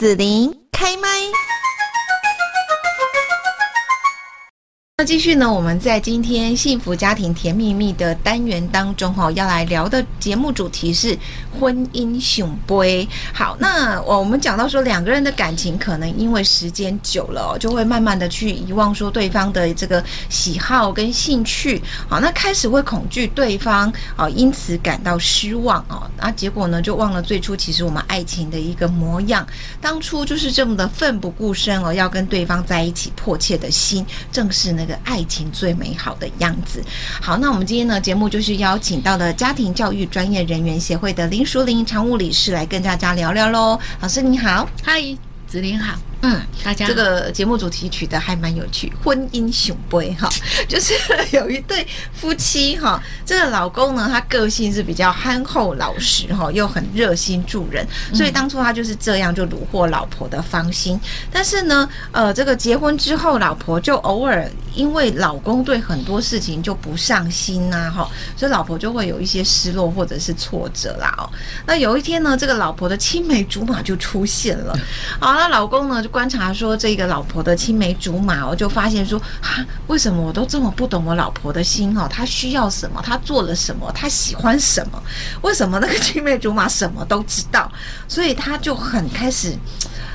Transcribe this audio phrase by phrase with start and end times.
[0.00, 1.08] 子琳开麦。
[5.00, 5.50] 那继续呢？
[5.50, 11.18] 我们在今天幸福家庭甜蜜蜜的单元当中，哈，要来聊的节目主题是
[11.58, 13.08] 婚姻雄杯。
[13.32, 21.80] 好，那我们讲到说，两个人的感情可能因为时间久了，就会慢慢的去遗忘说对方的这个喜好跟兴趣。
[22.06, 26.10] 好，那开始会恐惧对方啊，因此感到失望啊。
[26.18, 29.46] 那结果呢，就忘了最初其实我们爱情的一个模样。
[29.80, 34.89] 当初就是这么的奋不顾身哦，要跟对方在一起，迫切的心正是那个。
[35.04, 36.82] 爱情最美好的样子。
[37.20, 43.78] 好，那我们今天呢，节目就是邀请到了家庭教育专业人员协会的林淑玲常务理事来跟大家聊聊喽。
[44.00, 45.02] 老师你好，嗨，
[45.46, 46.09] 子琳好。
[46.22, 50.28] 嗯，大家这个节目主题取的还蛮有趣，婚姻雄杯哈，
[50.68, 50.92] 就是
[51.32, 61.00] 有一对夫妻哈，这个老公呢，他个性是比较憨厚老实哈，又很热心助人，所以当初他就是这样就虏获老婆的芳心。
[61.32, 71.24] 但是呢，呃，这个结婚之后，老婆就偶尔因为老公对很多事情就不上心呐哈，所以老婆就会有一些失落或者是挫折啦哦。
[71.64, 74.78] 那有一天呢，这个老婆的青梅竹马就出现了，
[75.18, 76.09] 好，那老公呢就。
[76.10, 82.06] 观察说这个老婆的青梅竹马，我就发现说哈，为什么我都这么不懂我老婆的心哦？
[82.08, 83.00] 她需要什么？
[83.02, 83.90] 她做了什么？
[83.92, 85.02] 她喜欢什么？
[85.42, 87.70] 为什么那个青梅竹马什么都知道？
[88.08, 89.56] 所以他就很开始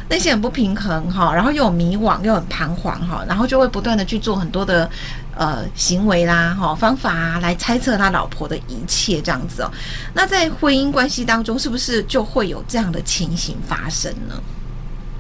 [0.09, 4.89] 内心很不平衡哈，然后又迷惘，又很彷徨哈，然后就会不断的去做很多的
[5.35, 9.71] 呃行为啦哈方法啊，来猜测他老婆的一切这样子哦。
[10.13, 14.35] 那在婚姻关系当中，是不是就会有这样的情形发生呢？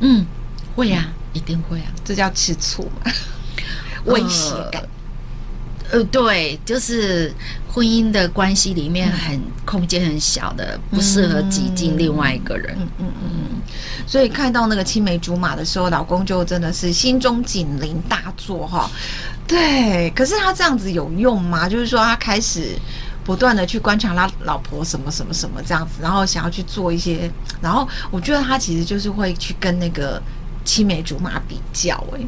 [0.01, 0.25] 嗯。
[0.75, 3.11] 会呀、啊，一定会啊，这叫吃醋嘛，
[4.05, 4.83] 威胁感。
[5.91, 7.31] 呃，对，就是
[7.71, 12.75] 婚姻的关系里面很空间很小的，不适合挤进另外一个人。
[12.79, 13.61] 嗯嗯嗯嗯。
[14.07, 18.89] 所以看到那个青梅竹马的时候，老公就真的是心中警铃大作哈。
[19.47, 21.69] 对，可是他这样子有用吗？
[21.69, 22.75] 就是说他开始
[23.23, 27.31] 不断的去观察他老婆什么什么什么这样子，然后想要去做一些，
[27.61, 30.19] 然后我觉得他其实就是会去跟那个。
[30.65, 32.27] 青梅竹马比较诶，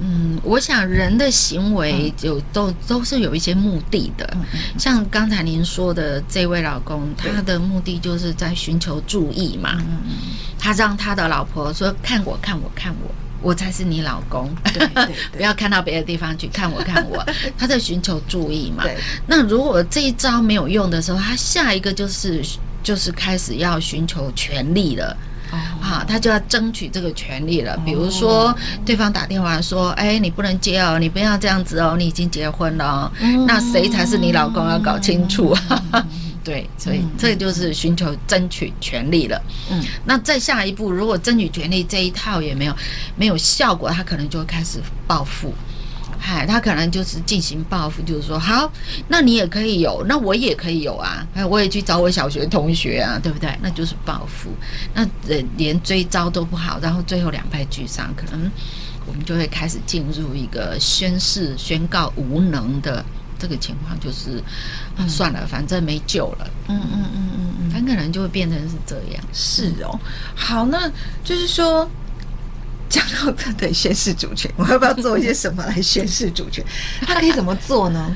[0.00, 4.36] 嗯，我想人的行为就都都是有一些目的的，
[4.76, 9.80] 像刚才您说的这位老公，他的目的就是在寻求注意嘛，
[10.58, 17.24] 他让他的老婆说看我看我看我，我才是你老公，对 对，不要看到别的地方去看我看我，
[17.56, 18.84] 他在寻求注意嘛。
[19.28, 22.42] 那如果这一招没有用的时候，他下一个就是
[22.82, 25.16] 就是开始要寻求权力了。
[25.80, 27.76] 啊，他就要争取这个权利了。
[27.84, 28.54] 比如说，
[28.84, 33.12] 对方打电话说：“哎，你不能接哦，你不要这样子哦，你已经结婚了哦。”
[33.46, 34.68] 那谁才是你老公？
[34.68, 35.56] 要搞清楚。
[36.44, 39.40] 对，所以这就是寻求争取权利了。
[39.70, 42.76] 嗯，那再下一步，如果争取权利这一套也没有
[43.16, 45.54] 没有效果，他可能就会开始报复。
[46.26, 48.72] 嗨，他可能就是进行报复，就是说，好，
[49.08, 53.54] 那你也可以有，那我也可以有啊，哎，我也去找我小学同学啊，对不对？
[53.60, 54.48] 那就是报复，
[54.94, 58.50] 那呃，连追招都不好，然后最后两败俱伤，可能
[59.06, 63.04] 我们就会开始进入一个宣誓、宣告无能的
[63.38, 64.42] 这个情况，就是、
[64.96, 66.50] 嗯、算了，反正没救了。
[66.68, 69.22] 嗯嗯嗯嗯嗯，很可能就会变成是这样。
[69.34, 70.00] 是哦，
[70.34, 70.90] 好，那
[71.22, 71.86] 就是说。
[72.94, 76.64] 讲到这得宣誓主权，我要不要做一些什么来宣誓主权？
[77.04, 78.14] 他可以怎么做呢？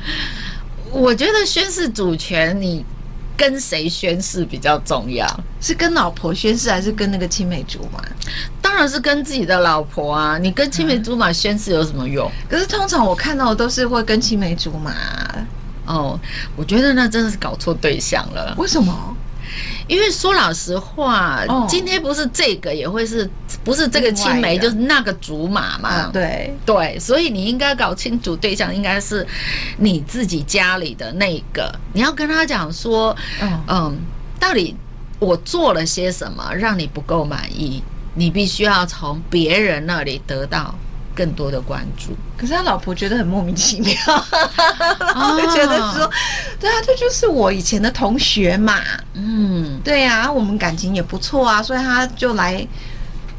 [0.93, 2.85] 我觉得宣誓主权，你
[3.37, 5.27] 跟谁宣誓比较重要？
[5.61, 8.01] 是跟老婆宣誓，还是跟那个青梅竹马？
[8.63, 10.39] 当然是跟自己的老婆啊！
[10.39, 12.31] 你跟青梅竹马宣誓有什么用？
[12.49, 14.95] 可是通常我看到的都是会跟青梅竹马。
[15.87, 16.21] 哦，
[16.55, 18.55] 我觉得那真的是搞错对象了。
[18.57, 19.17] 为什么？
[19.89, 23.29] 因为说老实话，哦、今天不是这个，也会是
[23.65, 26.05] 不是这个青梅，就是那个竹马嘛？
[26.07, 29.27] 嗯、对对，所以你应该搞清楚对象应该是
[29.79, 31.75] 你自己家里的那个。
[31.95, 33.99] 你要跟他讲说，嗯，嗯，
[34.39, 34.77] 到底
[35.19, 37.83] 我做了些什么让你不够满意？
[38.15, 40.75] 你必须要从别人那里得到。
[41.19, 43.93] 更多的关注，可是他老婆觉得很莫名其妙，
[45.37, 46.09] 就觉得说，
[46.61, 48.81] 对啊，这就是我以前的同学嘛，
[49.15, 52.65] 嗯，对啊，我们感情也不错啊，所以他就来，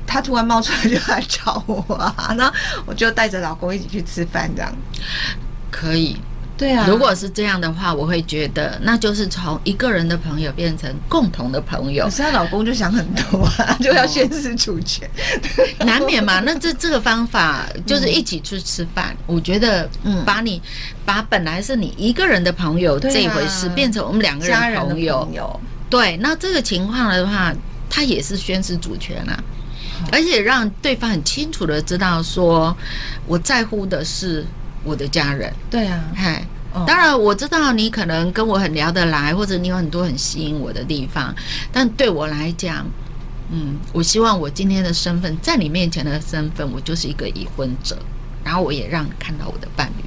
[0.06, 2.52] 他突然冒出来就来找我啊，那
[2.86, 4.76] 我就带着老公一起去吃饭，这样。
[5.72, 6.18] 可以。
[6.60, 12.04] 对啊，如果是这样的话，我会觉得那就是从一个人的朋友变成共同的朋友。
[12.04, 15.10] 可是她老公就想很多啊， 就要宣示主权，
[15.80, 16.42] 哦、 难免嘛。
[16.42, 19.16] 那这这个方法就是一起去吃饭。
[19.20, 20.62] 嗯、我觉得，嗯，把你
[21.06, 25.60] 把本来是你一个人的朋友这一回事，啊、变成我们两个人朋友，朋友
[25.90, 27.54] 对，那这个情况的话，
[27.90, 29.42] 他也是宣示主权啊。
[30.12, 32.76] 而且让对方很清楚的知道说，
[33.28, 34.46] 我在乎的是
[34.84, 35.54] 我的家人。
[35.70, 36.46] 对啊，嗨，
[36.86, 41.34] 当然我知道你可能跟我很聊得来，或者你有很多很吸引我的地方，
[41.72, 42.86] 但对我来讲，
[43.52, 47.98] 嗯，我希望我今天的身份，在你面前的身份，我就是一个已婚者，
[48.44, 50.04] 然后我也让你看到我的伴侣，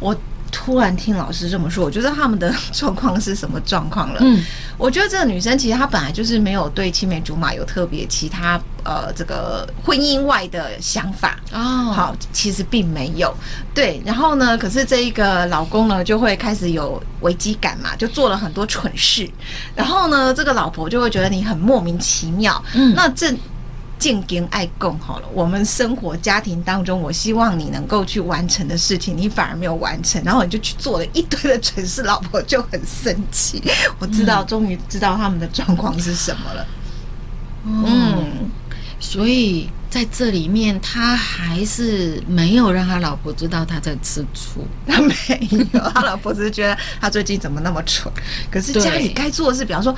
[0.00, 0.16] 我。
[0.52, 4.20] 突然听老师这么说，我觉得他们的 状况是什么状况了？
[4.22, 4.42] 嗯，
[4.78, 11.92] 我觉得这个女生其实她本来就是没有对青梅竹马有特别其他呃这个婚姻外的想法哦。
[11.92, 13.34] 好，其实并没有
[13.74, 14.00] 对。
[14.06, 19.28] 然后呢，可是这一个老公呢就会开始有危机感嘛，就做了很多蠢事。
[19.74, 22.62] 然后呢，这个老婆就会觉得你很莫名其妙。
[22.74, 23.34] 嗯，那这。
[23.98, 33.62] 见跟爱共好了，我们生活家庭当中，我希望你能够去完成的事情，你反而没有完成，然后你就去做了一堆的蠢事，老婆就很生气。
[33.98, 36.66] 我知道，终于知道他们的状况是什么了。
[37.64, 38.26] 嗯，嗯，
[38.98, 44.66] 所以在这里面，他还是没有让他老婆知道他在吃醋。
[44.86, 45.14] 他没
[45.72, 48.12] 有，他老婆只是觉得他最近怎么那么蠢。
[48.50, 49.94] 可是家里该做的事，比方说。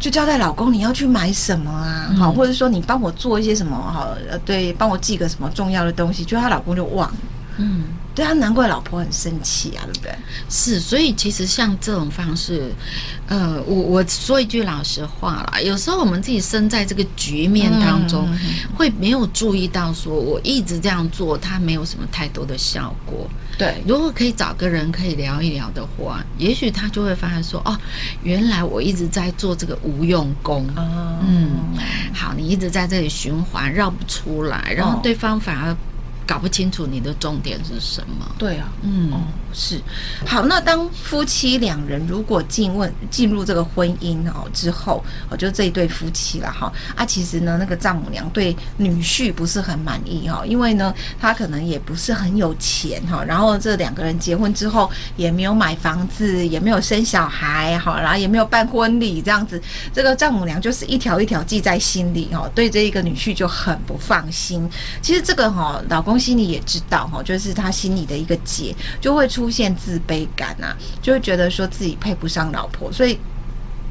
[0.00, 7.18] 就交代老公你要去买什么啊，好、嗯，或者说你帮我做一些什么，好，呃，对，帮我寄个什么重要的东西，就她老公就忘了，
[7.58, 7.84] 嗯，
[8.20, 10.14] 对啊，难怪老婆很生气啊，对不对？
[10.50, 12.70] 是，所以其实像这种方式，
[13.26, 18.38] 呃，我我说一句老实话啦，有时候我们自己身在这个局面当中，嗯、
[18.76, 23.26] 会没有注意到，说我一直这样做，它没有什么太多的效果。
[23.56, 27.74] 对，如果可以找个人可以聊一聊的话，也许他就会发现说，哦，
[28.22, 30.68] 原来我一直在做这个无用功。
[30.76, 31.48] 哦、嗯，
[32.12, 35.74] 好，你一直在这里循环绕不出来，然后对方反而
[36.30, 38.36] 搞不清楚你的重点是什么。
[38.38, 39.10] 对啊，嗯。
[39.12, 39.20] 哦
[39.52, 39.80] 是，
[40.26, 59.60] 好，那当夫妻两人如果进问进入这个婚姻哦之后，哦，就这一对夫妻了哈啊，其实呢，那个丈母娘对女婿不是很满意哈，因为呢，他可能也不是很有钱哈，然后这两个人结婚之后也没有买房子，也没有生小孩哈，然后也没有办婚礼这样子，
[59.92, 64.70] 这个丈母娘就是一条一条记在心里哈，对这一个女婿就很不放心。
[65.02, 69.39] 其实这个哈，老公心里也知道哈，就是他心里的一个结就会出。
[69.40, 73.18] 出现自卑感啊，就会觉得说自己配不上老婆，所以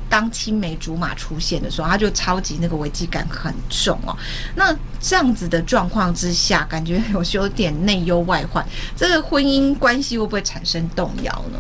[0.08, 4.16] 当青梅竹马出现的时候，他就超级那个危机感很重哦。
[4.56, 8.64] 那这样子的状况之下，感觉有有点内忧外患，
[8.96, 11.58] 这个婚姻关系会不会产生动摇呢？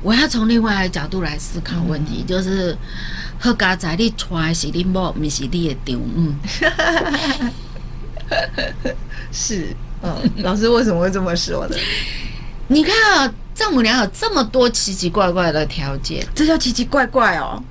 [0.00, 2.74] 我要从另外一个角度来思考问题，嗯、就是
[3.38, 6.34] 好家仔你揣是你某，不是你的丢，嗯，
[9.30, 9.76] 是。
[10.04, 11.76] 嗯，老师为什么会这么说的？
[12.68, 17.62] 你看啊，丈母娘有这么多奇奇怪怪的条件，这叫奇奇怪怪哦。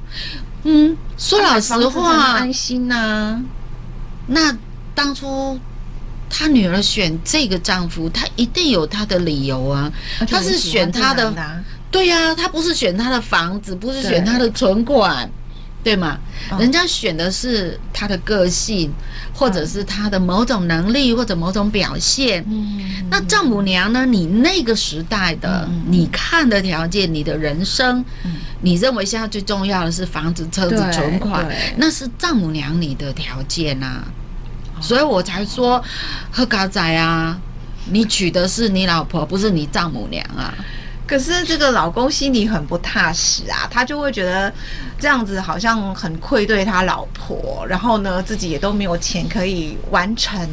[0.64, 3.42] 嗯，说老实话，安心呐、啊。
[4.28, 4.58] 那
[4.96, 5.60] 当初
[6.30, 9.92] 他女儿选这个丈夫，她一定有她的理由啊。
[10.28, 11.34] 她是选她的，
[11.92, 15.30] 对呀、啊，他不是选她的房子，不是选她的存款。
[15.84, 16.18] 对吗？
[16.58, 18.92] 人家选的是他的个性，
[19.34, 22.46] 或者是他的某种能力，或者某种表现。
[23.10, 24.06] 那丈母娘呢？
[24.06, 28.04] 你那个时代的，你看的条件，你的人生，
[28.62, 31.46] 你认为现在最重要的是房子、车子、存款，
[31.76, 34.06] 那是丈母娘你的条件啊。
[34.82, 35.84] 所以我才说，
[36.32, 37.38] 喝咖仔啊，
[37.92, 40.54] 你娶的是你老婆，不是你丈母娘啊。
[41.06, 44.52] 可是这个老公心里很不踏实啊，他就会觉得
[44.98, 50.48] 这样子好像很愧对他老婆，然后呢，自己也都没有钱可以完成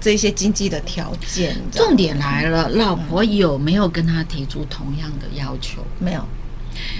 [0.00, 1.56] 这些经济的条件。
[1.72, 5.84] 重点来了，老婆有没有跟他提出同样的要求？
[5.98, 6.24] 没有，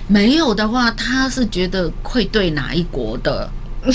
[0.08, 3.48] 没有的话，他是觉得愧对哪一国的？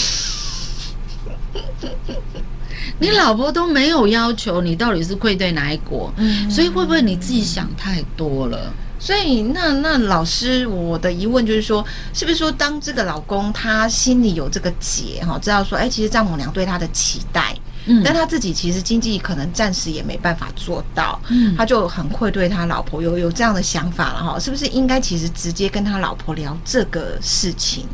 [2.99, 6.13] 你老婆都没有要求，你到底是愧对哪一国？
[6.17, 8.71] 嗯，所以会不会你自己想太多了？
[9.01, 27.85] 所以那那老师，我的疑问就是说，是不是说当这个老公他心里有这个结哈，知道说，哎、欸，其实丈母娘对他的期待，嗯，但他自己其实经济可能暂时也没办法做到，嗯，他就很愧对他老婆，有有这样的想法了哈，是不是应该其实直接跟他老婆聊这个事情，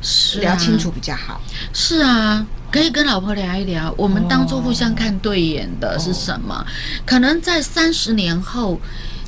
[0.00, 1.40] 是、啊、聊清楚比较好？
[1.72, 2.46] 是啊。
[2.74, 6.56] 可以跟老婆聊一聊，我们当初互相看对眼的是什么？
[6.56, 6.66] 哦、
[7.06, 8.80] 可能在三十年后，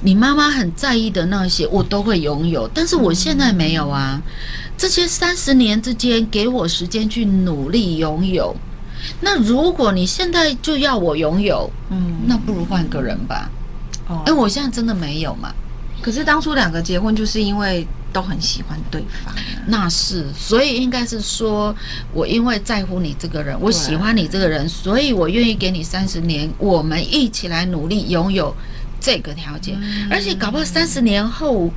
[0.03, 4.21] 你妈妈很在意的那些，我都会拥有，但是我现在没有啊。
[4.76, 8.53] 这些三十年之间，给我时间去努力拥有。
[9.21, 13.49] 那如果你现在就要我拥有，嗯，那不如换个人吧。
[14.09, 15.55] 哦，哎，我现在真的没有嘛。
[16.07, 17.85] 可是当初两个结婚，就是因为。
[18.13, 19.35] 都很喜欢对方。
[19.67, 21.75] 那是，所以应该是说，
[22.15, 28.57] 我因为在乎你这个人，我喜欢你这个人，所以我愿意给你三十年，我们一起来努力拥有
[28.99, 29.77] 这个条件。
[29.79, 31.71] 嗯、而且搞不好三十年后，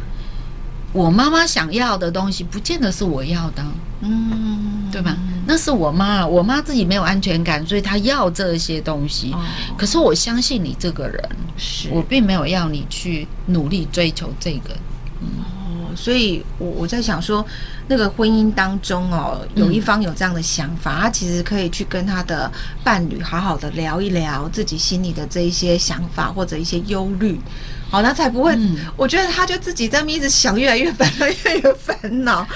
[0.93, 3.61] 我妈妈想要的东西，不见得是我要的。
[3.99, 5.17] 嗯，对吧？
[5.49, 9.31] 那是我妈，我妈自己没有安全感，所以她要这些东西。
[9.33, 9.41] 哦、
[9.75, 14.77] 可是我相信你这个人，是我并没有要你去努力追求这个。
[15.21, 17.43] 嗯、哦，所以我我在想说，
[17.87, 22.51] 那个婚姻当中哦，有一方有这样的想法，嗯、他其实可以去跟他的
[22.83, 27.39] 伴侣好好的聊一聊自己心里的这一些想法或者一些忧虑。
[27.89, 28.53] 好，那才不会。
[28.55, 32.47] 嗯、我觉得他就自己在那边一直想，越来越烦恼，越来越烦恼。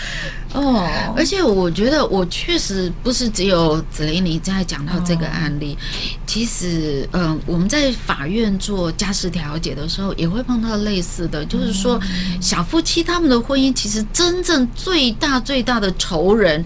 [0.54, 0.88] 哦，
[1.18, 5.74] 而且我觉得我确实不是只有子玲你在讲到这个案例。
[5.74, 5.82] 哦、
[6.28, 12.00] 其实，嗯、呃，我们在法院做家事调解的时候，也会碰到类似的，就是说，
[12.40, 16.64] 小夫妻他们的婚姻其实真正最大最大的仇人，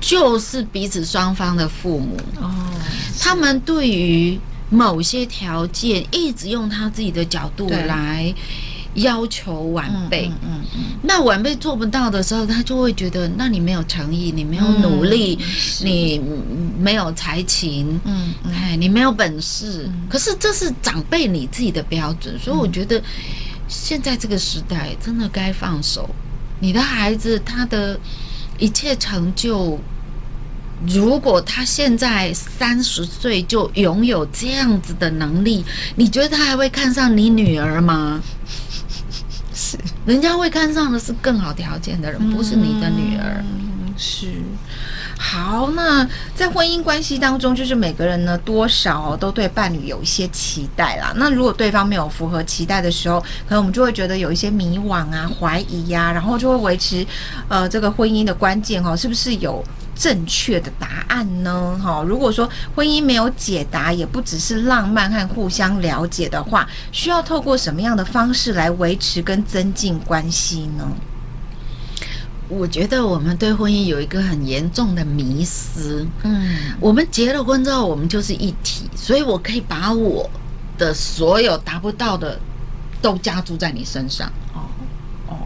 [0.00, 2.16] 就是彼此双方的父母。
[2.40, 2.50] 哦，
[3.20, 4.40] 他们对于。
[4.70, 8.34] 某些条件一直用他自己的角度来
[8.94, 15.38] 要求晚辈，嗯嗯嗯，那晚辈做不到的时候，他就会觉得，那你没有诚意，你没有努力，
[15.82, 16.20] 你
[16.78, 19.88] 没有才情，嗯，哎，你没有本事。
[20.08, 23.00] 可是这是长辈你自己的标准，所以我觉得
[23.68, 26.08] 现在这个时代真的该放手，
[26.60, 27.98] 你的孩子他的
[28.58, 29.78] 一切成就。
[30.86, 35.64] 如果他现在三十岁就拥有这样子的能力，
[35.96, 38.22] 你觉得他还会看上你女儿吗？
[39.52, 43.42] 是，人家会看上的是更好条件的人，不是你的女儿。
[43.42, 44.28] 嗯，是。
[45.18, 51.12] 好，那在婚姻关系当中，就是每个人呢，多少都对伴侣有一些期待啦。
[51.16, 57.04] 那如果对方没有符合期待的时候，可能我们就会觉得有一些迷惘啊、怀疑呀、啊，然后就会维持
[57.48, 59.60] 呃这个婚姻的关键哦，是不是有？
[59.98, 61.76] 正确的答案呢？
[61.82, 70.88] 哈，如果说婚姻没有解答，也不只是浪漫和互相了解的话，需要透过什么样的方式来维持跟增进关系呢？
[72.48, 76.06] 我觉得我们对婚姻有一个很严重的迷思。
[76.22, 80.30] 嗯，我们结了婚之后，我们就是一体，所以我可以把我
[80.78, 82.38] 的所有达不到的
[83.02, 84.32] 都加注在你身上。
[84.54, 84.62] 哦
[85.26, 85.36] 哦，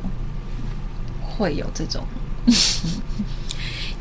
[1.22, 2.04] 会有这种。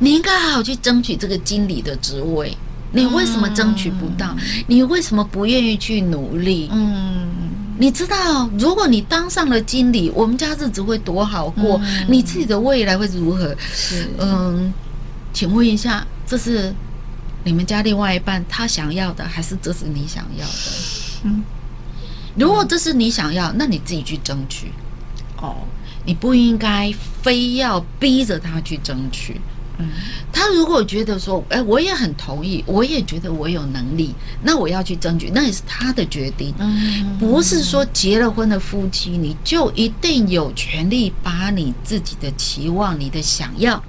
[0.02, 2.58] 你应该好好去争取这个经理的职位。
[2.92, 4.36] 你为什么争取不到？
[4.68, 6.68] 你为什么不愿意去努力？
[6.74, 7.30] 嗯，
[7.78, 11.80] 你知道，如果你当上了经理，我们家日子会多好过，
[12.10, 13.56] 你自己的未来会如何？
[13.72, 14.74] 是，嗯，
[15.32, 16.74] 请问一下，这是
[17.46, 20.54] 你们家另外一半他想要的，还是这是你想要的？
[21.24, 21.44] 嗯，
[22.36, 24.72] 如果这是你想要，那你自己去争取。
[25.38, 25.56] 哦，
[26.06, 29.40] 你不应该非要逼着他去争取。
[30.32, 36.54] 他如果觉得说，哎，我也很同意，我也觉得我有能力，那我要去争取，那也是他的决定。
[36.58, 43.84] 嗯，不是说结了婚的夫妻，你就一定有权利把你自己的期望、你的想要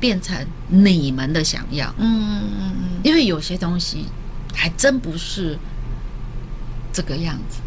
[0.00, 0.36] 变成
[0.68, 1.92] 你们的想要。
[1.98, 4.06] 嗯嗯嗯，因为有些东西
[4.54, 5.58] 还真不是
[6.92, 7.58] 这个样子。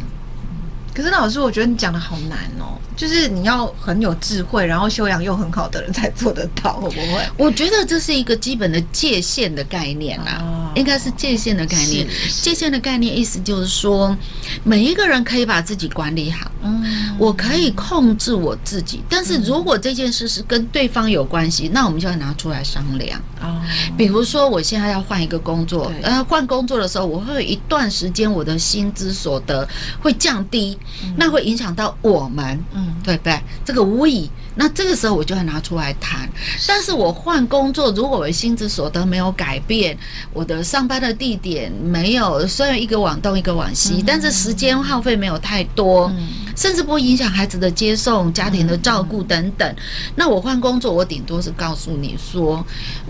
[0.95, 2.79] 可是老师，我觉得你讲的好难哦。
[2.95, 7.21] 就是你要很有智慧，然后修养又很好的人才做得到，会不会？
[7.35, 12.07] 我觉得这是一个基本的界限的概念啦，哦、应该是界限的概念。
[12.41, 14.15] 界限的概念意思就是说，
[14.63, 19.01] 每一个人可以把自己管理好，嗯，我可以控制我自己。
[19.09, 23.19] 但是如果这件事是跟对方有关系，那我们就要拿出来商量。
[23.41, 23.61] 哦，
[23.97, 29.67] 比如说我现在要换一个工作，呃，换工作的时候，我会有一段时间我的薪资所得
[30.01, 32.63] 会降低，嗯、那会影响到我们。
[32.73, 33.39] 嗯对不对？
[33.63, 36.29] 这个 we，那这个时候我就要拿出来谈。
[36.67, 39.97] 但是我换工作，如果我的薪资所得没有改变，
[40.33, 46.11] 我的上班的地点没有，虽然一个往东一个往西，但是时间耗费没有太多，
[46.55, 49.75] 甚至不会影响孩子的接送、家庭的照顾等等。
[50.15, 52.65] 那我换工作，我顶多是告诉你说，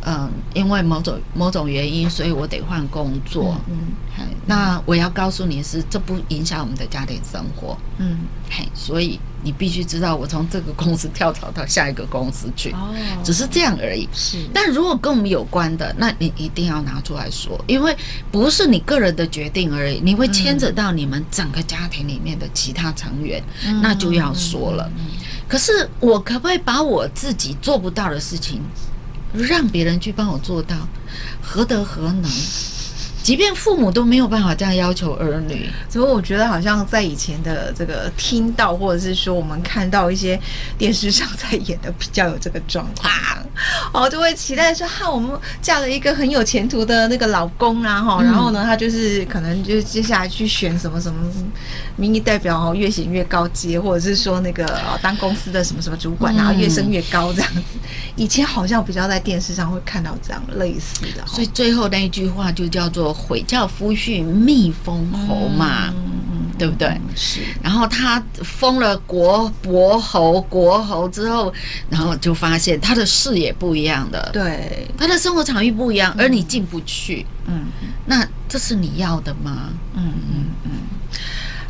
[0.06, 3.56] 嗯，因为某种某种原因，所以我得换工作。
[3.68, 7.78] 嗯，那我要告诉你是，这不影响我们的家庭生活。
[7.98, 9.20] 嗯，嘿，所以。
[9.46, 12.92] 你必须知道，我从这个公司跳槽到下一个公司去，哦，
[13.24, 14.10] 只是这样而已。
[14.12, 17.96] 是，但如果跟我们有关的，那你一定要拿出来说，因为
[18.32, 24.92] 不是你个人的决定而已，你会牵扯到你们整个家庭里面的其他成员，嗯，那就要说了。
[25.48, 28.64] 可是我可不可以把我自己做不到的事情，
[29.32, 30.76] 让别人去帮我做到？
[31.40, 32.24] 何德何能？
[33.26, 40.40] 即便父母都没有办法这样要求儿女，所以我觉得好像在以前的这个听到，或者是说我们看到一些
[40.78, 43.12] 电视上在演的，比较有这个状况，
[43.94, 45.32] 哦，就会期待说哈，我们
[45.62, 51.32] 嫁了一个很有前途的那个老公啊，哈，然后呢，他就是可能就接下来去选什么什么
[51.96, 57.62] 民意代表哦，越选越高阶，或者是说那个当公司的什么什么主管然后，越升越高这样子。
[58.16, 66.15] 以前好像比较在电视上会看到这样类似的，所以最后那一句话就叫做“悔教夫婿蜜封侯”嘛，嗯，
[66.58, 66.90] 对不对？
[67.16, 67.42] 是。
[67.62, 71.54] 然后他封了国伯侯、国侯之后，
[71.90, 77.66] 然后就发现他的视野不一样的，对，他的生活场域不一样，而你进不去，嗯，
[78.06, 79.70] 那这是你要的吗？
[79.96, 80.46] 嗯嗯嗯。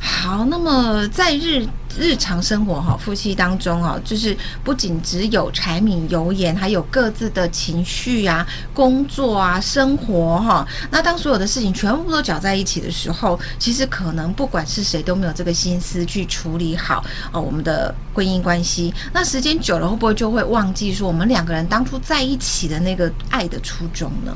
[0.06, 1.66] 好，那么在日
[1.98, 10.66] 日常生活哈，夫妻当中啊，就是不仅只有柴米油盐，还有各自的情绪啊、工作啊、生活哈。
[10.92, 18.94] 那当所有的事情全部都搅在一起的时候，其实可能不管是谁都没有这个心思去处理好哦，我们的婚姻关系。
[19.12, 24.36] 那时间久了，会不会就会忘记说我们两个人当初在一起的那个爱的初衷呢？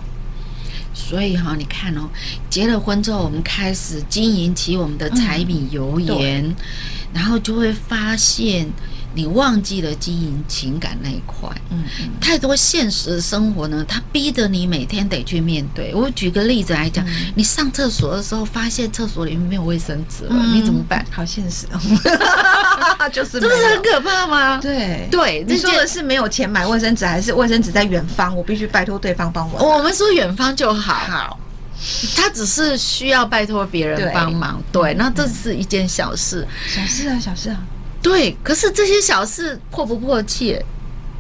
[1.07, 2.09] 所以哈，你看哦，
[2.49, 6.55] 结了婚之后，我们开始经营起我们的柴米油盐，嗯、
[7.13, 8.67] 然后就会发现。
[9.19, 11.83] 你忘记了经营情感那一块，嗯，
[12.21, 15.93] 太多现实的生活呢，它逼得你每天得去面对。
[15.93, 21.05] 我举个例子来讲，嗯、你上厕所的时候发现厕所里面没有卫生纸了，嗯、你怎么办？
[21.11, 21.67] 好现实。
[21.73, 21.79] 哦，
[23.11, 24.57] 就是这不是很可怕吗？
[24.63, 25.05] 对。
[25.11, 29.77] 对，你说的是没有钱买卫生纸，还是卫生纸在远方，我必须拜托对方帮我？
[29.77, 31.39] 我们说远方就好，好，
[32.15, 37.57] 他只是需要拜托别人帮忙，对，对，那这是一件小事，小事啊，小事啊。
[38.01, 40.63] 对，可是这些小事迫不迫切？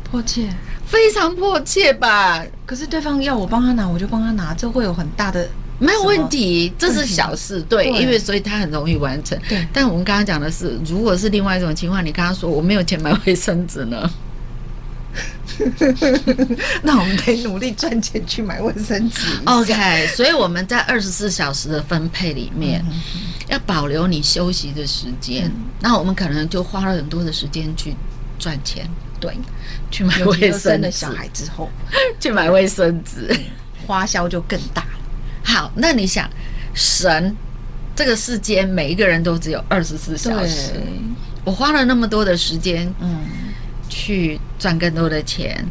[0.09, 0.49] 迫切，
[0.85, 2.43] 非常迫切吧？
[2.65, 9.37] 可是对方要我帮他拿，我就帮他拿，这会有很大的没有问题，这是小事，对，对，因为所以他很容易完成。
[9.47, 14.09] 对，但我们刚刚讲的是，如果是另外一种情况，你跟他说我没有钱买卫生纸呢，
[16.83, 19.27] 那我们得努力赚钱去买卫生纸。
[19.45, 22.83] OK，所以我们在二十四小时的分配里面。
[22.87, 23.01] 嗯
[23.49, 27.95] 要保留你休息的时间，嗯、那我们可能就花了很多的时间去
[28.37, 28.87] 赚钱，
[29.19, 29.35] 对，
[29.89, 30.59] 去买卫生纸。
[30.59, 31.67] 生了小孩之后，
[32.21, 33.35] 去买卫生纸，
[33.87, 34.99] 花销就更大了。
[35.43, 36.29] 好，那你想，
[36.75, 37.35] 神
[37.95, 40.73] 这个世间每一个人都只有二十四小时，
[41.43, 43.17] 我花了那么多的时间，嗯，
[43.89, 45.65] 去赚更多的钱。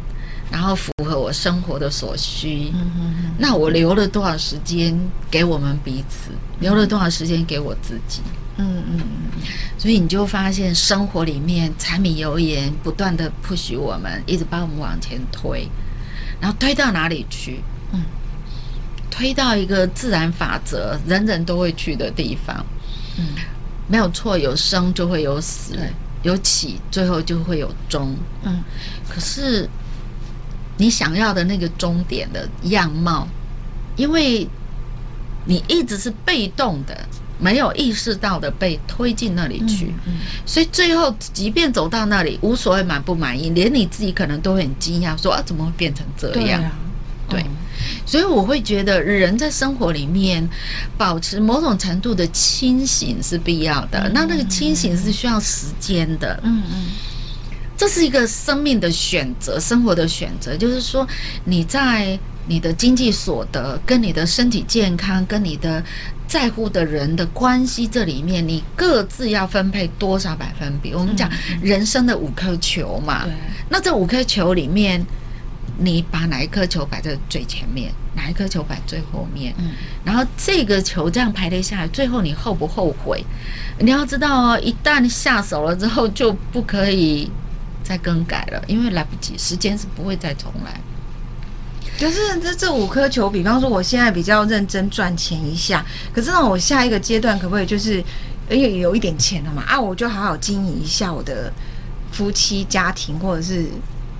[0.51, 6.31] 然后符合我生活的所需，嗯、哼哼，那我留了多少时间给我们彼此？
[6.31, 8.21] 嗯、留了多少时间给我自己？
[8.57, 9.41] 嗯嗯嗯。
[9.77, 15.69] 所以你就发现生活里面柴米油盐不断的 push 我们，一直把我们往前推，
[16.41, 17.61] 然后推到哪里去？
[17.93, 18.01] 嗯，
[19.11, 22.65] 推到一个自然法则，人人都会去的地方。
[23.19, 23.35] 嗯，
[23.87, 28.15] 没有错，有生就会有死，对有起最后就会有终。
[28.43, 28.63] 嗯，
[29.09, 29.69] 可是。
[30.81, 33.27] 你想要的那个终点的样貌，
[33.97, 34.47] 因为
[35.43, 36.97] 你一直是被动的，
[37.37, 40.13] 没有意识到的被推进那里去，嗯嗯、
[40.45, 46.61] 所以最后即便走到那里，无所谓满不满意，连你自己可能都很惊讶，说啊，怎么会变成这样？
[47.27, 47.45] 对，啊、对，
[48.09, 50.49] 所以我会觉得人在生活里面
[50.97, 56.39] 保持某种程度的清醒是必要的，嗯、那那个清醒是需要时间的。
[56.41, 56.85] 嗯嗯。
[57.77, 61.07] 这是一个生命的选择，生活的选择，就是说
[61.45, 62.17] 你在
[62.47, 65.81] 你的经济所得、跟你的身体健康、跟你的
[66.27, 70.95] 在乎的人的关系这里面，你各自要分配多少百分比？
[70.95, 71.29] 我们讲
[71.61, 73.33] 人生的五颗球嘛，对。
[73.69, 75.05] 那这五颗球里面，
[75.77, 79.53] 你把哪一颗球摆在最前面，哪一颗球摆最后面？
[79.57, 79.71] 嗯。
[80.03, 83.23] 然后这个球这样排列下来，最后你后不后悔？
[83.79, 87.29] 你要知道哦，一旦下手了之后，就不可以。
[87.81, 90.79] 再更改了，因为来不及，时间是不会再重来。
[91.99, 97.97] 可是这这五颗球，比方说我现在比较认真赚钱一下，可是呢，我下一个阶段可不可以就是，
[98.47, 101.51] 因为有一点钱了嘛，啊，我就好好经营一下我的
[102.11, 103.65] 夫妻家庭，或者是。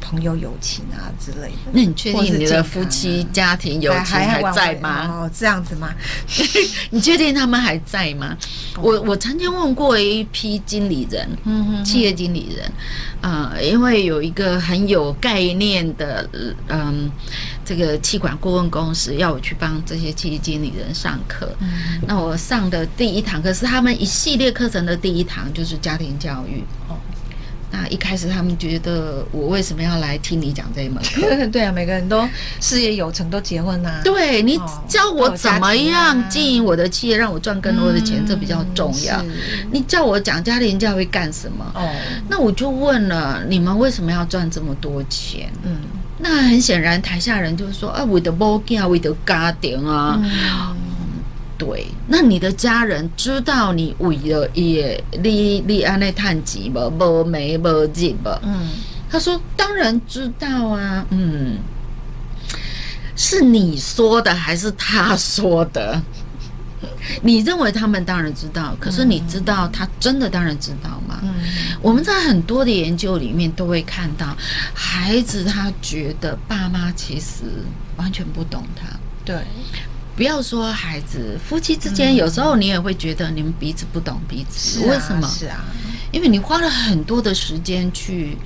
[0.10, 5.08] 朋友友情啊之类的，那你确定你的夫妻家庭友情还在吗？
[5.08, 5.94] 哦，这样子吗？
[6.90, 8.36] 你确定他们还在吗？
[8.82, 12.72] 我我曾经问过一批经理人，嗯哼，企业经理人，
[13.22, 16.28] 呃，因为有一个很有概念的，
[16.70, 17.12] 嗯，
[17.64, 21.56] 这个气管顾问公司要我去帮这些企业经理人上课。
[22.08, 26.64] 那我上的第一堂课是他们一系列课程的第一堂，就是家庭教育。
[26.88, 26.98] 哦。
[27.72, 31.48] 那一开始他们觉得我为什么要来听你讲这一门课？
[31.54, 32.28] 对啊，每个人都
[32.60, 34.02] 事业有成，都结婚啊。
[34.04, 39.24] 对，你教我怎么样经营我的企业，让我赚更多的钱，嗯、这比较重要。
[39.72, 41.66] 你叫我讲家庭教育干什么？
[41.76, 41.90] 哦，
[42.28, 45.52] 那我就问了，你们为什么要赚这么多钱？
[45.64, 45.78] 嗯，
[46.18, 50.20] 那很显然台下人就是说啊，为的保家，为的家庭啊。
[50.24, 50.89] 嗯
[51.60, 58.30] 对，那你的家人知道你为了也你你安内叹气不不没不进不？
[58.44, 58.70] 嗯，
[59.12, 61.58] 他说当然知道啊，嗯，
[63.14, 66.02] 是你说的还是他说的？
[67.22, 71.20] 你认为他们当然知道，可是你知道他真的当然知道吗？
[71.24, 71.34] 嗯，
[71.82, 74.34] 我们在很多的研究里面都会看到，
[74.74, 77.44] 孩子他觉得爸妈其实
[77.98, 79.36] 完全不懂他，对。
[80.20, 84.82] 不要说孩子，夫妻之间有时候你也会觉得你们彼此不懂彼此。
[84.82, 85.26] 为什么？
[85.26, 85.64] 是啊，
[86.12, 88.38] 因为你花了很多的时间去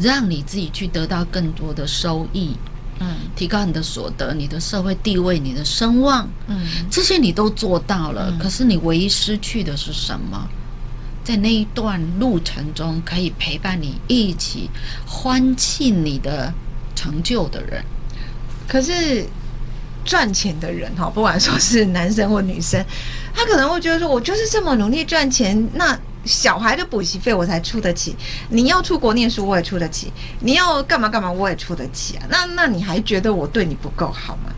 [0.00, 2.56] 让你自己去得到更多的收益，
[3.00, 8.34] 嗯，提高你的所得、你的社会地位、你的声望，嗯，这些你都做到了。
[8.40, 10.48] 可是你唯一失去的是什么？
[11.22, 14.70] 在那一段路程中，可以陪伴你一起
[15.06, 16.50] 欢庆你的
[16.94, 17.84] 成就的人。
[18.66, 19.26] 可是。
[20.06, 22.82] 赚钱的人哈，不管说是男生或女生，
[23.34, 28.16] 他可能会觉得说，我就是这么努力赚钱，那小孩的补习费我才出得起。
[28.48, 30.08] 你要出国念书，我也出得起；
[30.40, 32.24] 你要干嘛干嘛，我也出得起啊。
[32.30, 34.52] 那那你还觉得我对你不够好吗？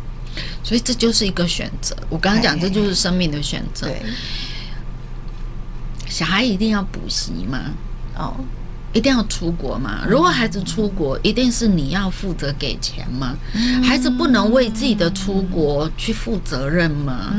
[0.63, 1.97] 所以这就是一个选择。
[2.09, 3.89] 我刚刚讲，这就是生命的选择。
[3.89, 4.03] 对，
[6.07, 7.59] 小孩一定要补习吗？
[8.15, 8.37] 哦。
[8.92, 10.05] 一定要出国吗？
[10.09, 13.37] 如果孩子出国，一定是你要负责给钱吗？
[13.83, 17.35] 孩子不能为自己的出国去负责任吗？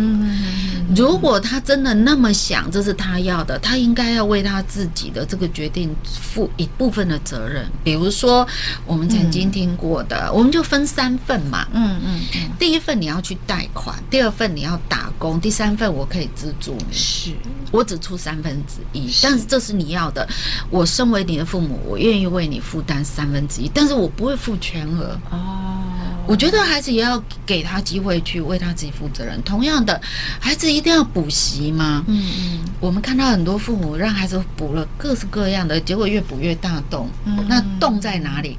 [0.95, 7.65] 如果他真的那么想，这是他要的，他应该要为他自己的这个决定负一部分的责任。
[7.83, 8.47] 比如说，
[8.85, 11.67] 我们曾经听过的，我们就分三份嘛。
[11.73, 12.19] 嗯嗯。
[12.59, 16.85] 第一份你要去贷款，第二份你要打工，第三份我可以资助你。
[16.91, 17.31] 是，
[17.71, 20.27] 我只出三分之一，但是这是你要的。
[20.69, 25.17] 我身为你的父母，我愿意为你负担三分之一，但是我不会负全额。
[25.31, 25.81] 哦，
[26.27, 29.41] 我觉得孩子也要给他机会去为他自己负责任。
[29.43, 29.99] 同样的，
[30.39, 32.03] 孩子一定要补习吗？
[32.07, 32.59] 嗯嗯。
[32.79, 37.09] 我们看到很多父母让孩子补了各式各样的，结果越补越大洞。
[37.25, 38.57] 嗯，那洞在哪里？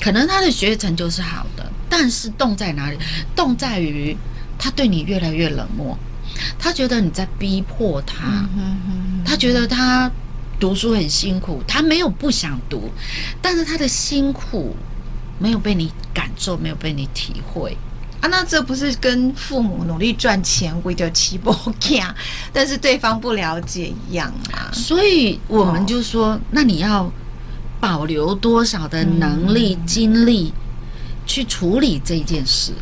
[0.00, 2.98] 可能他的学业成就是好的，但是洞在哪里？
[3.34, 4.16] 洞在于
[4.58, 5.98] 他对你越来越冷漠，
[6.58, 8.48] 他觉得你在逼迫他，
[9.24, 10.10] 他觉得他
[10.60, 12.90] 读书很辛苦，他没有不想读，
[13.42, 14.76] 但是他的辛苦
[15.38, 17.76] 没有被你感受，没有被你体会
[18.20, 18.28] 啊。
[18.28, 22.14] 那这不是跟父母努力赚钱为的起搏价，
[22.52, 24.70] 但是对方不了解一样啊。
[24.72, 27.10] 所以我们就说，哦、那你要。
[27.80, 30.52] 保留多少的能力、精力
[31.24, 32.74] 去处理这件事？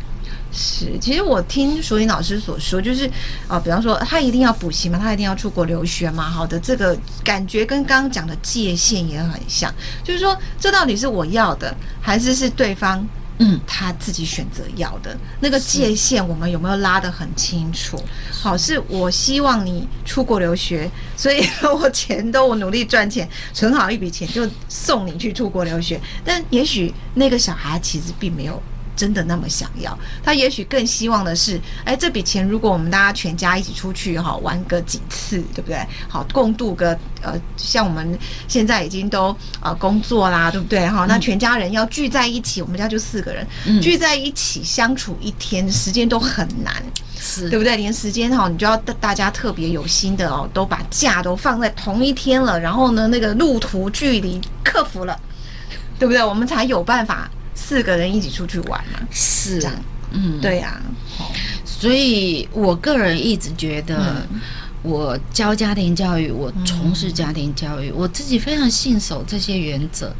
[0.51, 3.05] 是，其实我听淑玲老师所说，就是
[3.47, 13.05] 啊、呃，比方说他一定要补习嘛，他一定要出国留学嘛，好的，这个感觉跟刚刚讲的界限也很像，就是说，这到底是我要的，还是是对方？
[13.41, 17.97] 嗯，他自己选择要的那个界限，我们有没有拉得很清楚？
[18.33, 21.41] 好，是我希望你出国留学，所以
[21.79, 26.01] 我钱都我努力赚钱，存好一笔钱就送你去出国留学。
[26.25, 28.61] 但也许那个小孩其实并没有。
[28.99, 29.97] 真的那么想要？
[30.21, 35.79] 他也许更希望的是，哎，这笔钱如果我们大家全家一起出去哈，玩个几次，对不对？
[36.09, 40.85] 好，共度个呃，像我们现在已经都呃工作啦，对不对？
[40.85, 46.83] 哈，那全家人要聚在一起，我们家就四个人，嗯、聚在一起相处一天，时间都很难，
[47.17, 47.77] 是对不对？
[47.77, 55.17] 连时间哈，你就要大家特别有心的哦，都把假都放在同一天了，然后呢，那个路途距离克服了，
[55.97, 56.21] 对不对？
[56.21, 57.31] 我们才有办法。
[57.61, 58.99] 四个人一起出去玩嘛？
[59.11, 59.61] 是，
[60.11, 60.81] 嗯，对呀、
[61.19, 61.27] 啊，
[61.65, 64.25] 所以我个人一直觉得。
[64.31, 64.39] 嗯
[64.81, 70.13] 我教家庭教育，我从事家庭教育，我自己非常信守这些原则。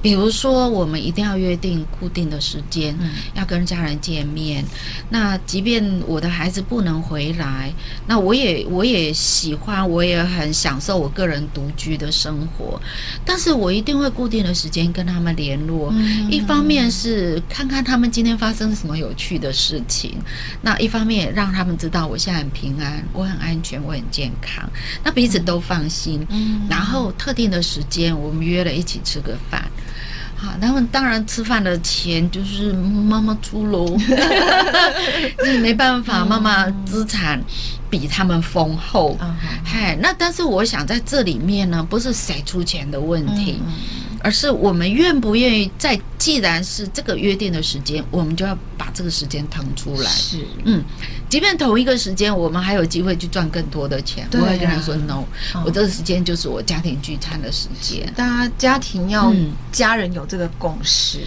[0.00, 2.96] 比如说，我们一定要约定固定的时间，
[3.34, 4.64] 要跟家人见面。
[5.10, 7.70] 那即便我的孩子不能回来，
[8.06, 12.80] 那我也我也喜欢，我也很享受我个人独居的生活。
[13.22, 15.92] 但是我一定会固定的时间跟他们联络。
[16.30, 20.16] 一方面是看看他们今天发生什么有趣的事情，
[20.62, 24.05] 那一方面让他们知道我现在很平安，我很安全，我很。
[24.10, 24.68] 健康，
[25.04, 26.26] 那彼此都放心。
[26.30, 29.64] 嗯，然后特定的时间，我们约了一起吃个饭。
[30.36, 33.96] 好，然后当然吃饭的钱就是妈妈出喽，
[35.46, 37.42] 你没办法，妈妈资产
[37.88, 39.16] 比他们丰厚。
[39.64, 43.60] 嗨、嗯，那但是我想在这里面呢，不是谁出钱的问题。
[43.60, 43.72] 嗯嗯
[44.22, 50.10] 而是我们愿不愿意在，既然是这个约定的时间，我们就要把这个时间腾出来。
[50.10, 50.82] 是，嗯，
[51.28, 54.28] 即便同一个时间，我们还有机会去赚更多的钱。
[54.32, 55.24] 我会跟他说：“No，
[55.64, 59.32] 我这个时间就是我家庭聚餐的时间。”大家家庭要
[59.72, 61.18] 家人有这个共识。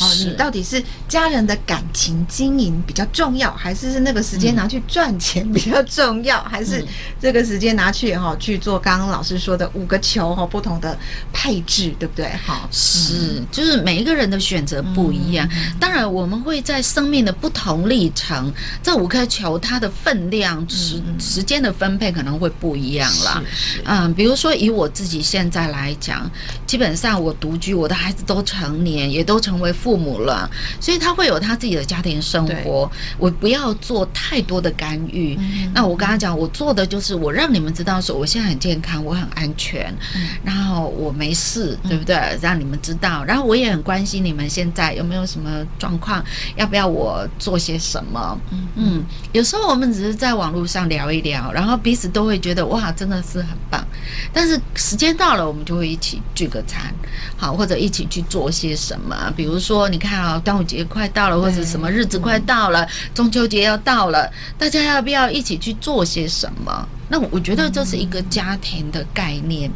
[0.00, 6.84] 哦，你到底是家人的感情经营比较重要，还是是那个时间拿去赚钱比较重要， 还是
[7.20, 10.96] 这个时间拿去哈去做刚刚老师说的五个球哈不同的
[11.32, 12.30] 配置，对不对？
[12.44, 15.48] 好，是，就是每一个人的选择不一样。
[15.80, 23.42] 当然，我们会在生命的不同历程，这五颗球它的分量、时时间的分配可能会不一样啦。
[23.84, 26.28] 嗯，比如说以我自己现在来讲，
[26.66, 32.90] 基本上我独居，我的孩子都成年，也都成为父母了，所以他会有他自己的家庭生活。
[33.18, 35.38] 我不要做太多的干预。
[35.74, 39.94] 那我跟他讲，我做的就是我让你们知道说，我现在很健康，我很安全，
[40.42, 42.16] 然后我没事，对不对？
[42.40, 46.24] 让你们知道，然后我也很关心你们现在有没有什么状况，
[46.56, 48.38] 要不要我做些什么？
[48.50, 49.04] 嗯嗯，
[49.36, 53.86] 有时候我们只是在网络上聊一聊，然后彼此都会觉得哇，真的是很棒。
[54.32, 56.90] 但是时间到了，我们就会一起聚个餐，
[57.36, 59.30] 好，或者一起去做些什么。
[59.36, 66.88] 比如说，你看啊，端午节快到了，或者什么日子快到了，中秋节要到了，大家要不要一起去做些什么？
[67.10, 69.70] 那我觉得这是一个家庭的概念。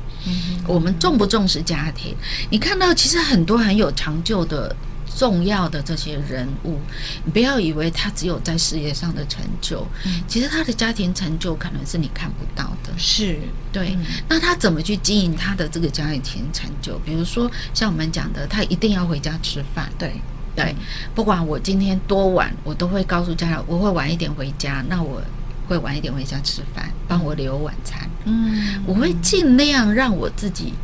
[0.66, 2.16] 我们重不重视家庭？
[2.48, 4.74] 你看到其实很多很有成就的、
[5.16, 6.78] 重要的这些人物，
[7.24, 9.86] 你不要以为他只有在事业上的成就，
[10.28, 12.92] 其实他的家庭成就可能是你看不到的。
[12.96, 13.38] 是
[13.72, 13.96] 对。
[14.28, 16.98] 那他怎么去经营他的这个家庭成就？
[17.04, 19.90] 比如说像我们讲的，他一定要回家吃饭。
[19.98, 20.12] 对
[20.54, 20.74] 对，
[21.14, 24.84] 不管我今天多晚，我都会告诉家长，我会晚一点回家。
[24.88, 25.20] 那我。
[25.68, 28.00] 会晚一点回家吃饭，帮我留晚餐。
[28.24, 30.74] 嗯，我会尽量让我自己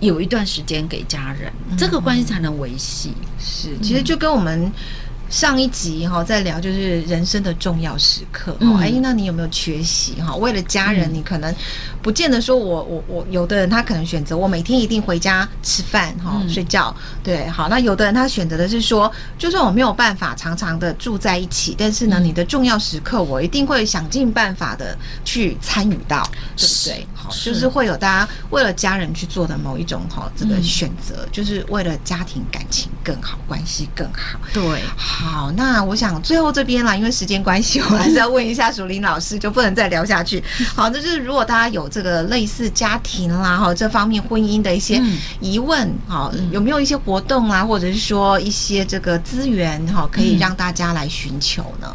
[0.00, 3.12] 有一段时间给家人，嗯、这个关系才能维系。
[3.38, 4.72] 是，其实就跟我们。
[5.28, 8.52] 上一集哈，在聊就是人生的重要时刻。
[8.52, 10.36] 哦、嗯，哎，那你有没有缺席哈？
[10.36, 11.52] 为了家人，你可能
[12.00, 16.94] 不见得说我我我，有的人他可能选择我每天一定回家吃饭哈、嗯、睡觉。
[17.24, 26.22] 对，好，那有的人他选择的是说，就算我没有办法常常的住在一起，但是呢，你的重要时刻我一定会想尽办法的去参与到，
[26.56, 27.06] 对不对？
[27.26, 34.38] 好，就是会有大家为了家人去做的某一种哈这个选择，嗯、就是为了家庭感情更好，关系更好。
[34.52, 34.82] 对。
[34.96, 40.42] 好，那我想最后这边啦，因为时间关系，我还是要问一下淑铃老师，就不能再聊下去。
[40.74, 45.02] 好，那就是如果大家有这个类似家庭啦，哈，这方面婚姻的一些
[45.40, 51.92] 疑问，好，有没有一些活动啊，或者是说一些这个资源，哈，可以让大家来寻求呢？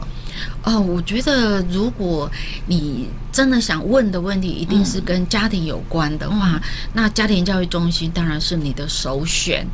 [0.63, 2.29] 哦，我觉得如果
[2.67, 6.61] 你真的想问的问题，一定是跟家庭有关的话，嗯、
[6.93, 9.65] 那家庭教育中心当然是你的首选。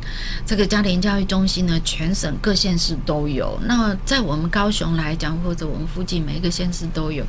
[0.46, 3.58] 这个家庭教育中心呢，全省各县市都有。
[3.66, 7.22] 那在我们高雄来讲，或者我们附近每一个县市都有，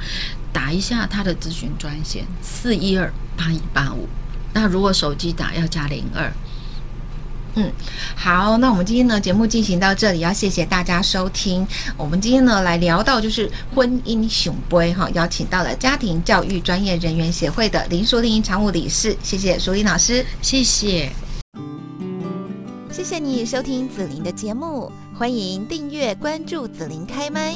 [0.54, 4.08] 打一下他的咨询专线四一二八一八五。
[4.54, 6.32] 那如果手机打要加零二。
[7.56, 7.72] 嗯，
[8.16, 11.68] 好，那我们今天呢节目进行到这里，要谢谢大家收听。
[11.98, 21.10] 我们今天呢来聊到就是婚姻雄杯哈，邀请到了家庭教育专业人员协会的林淑玲常务理事，谢谢淑玲老师，谢谢，
[22.92, 27.56] 谢谢你收听子玲的节目，欢迎订阅关注子玲开麦。